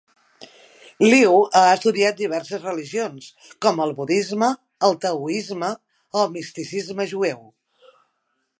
Liu 1.07 1.35
ha 1.59 1.61
estudiat 1.73 2.17
diverses 2.21 2.63
religions, 2.69 3.27
com 3.65 3.83
el 3.85 3.93
budisme, 3.99 4.49
el 4.89 4.97
taoisme 5.05 5.69
i 5.77 6.23
el 6.25 6.33
misticisme 6.39 7.09
jueu. 7.13 7.45